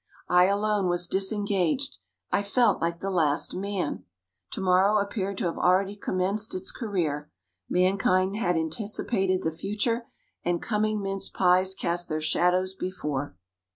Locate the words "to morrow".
4.49-4.97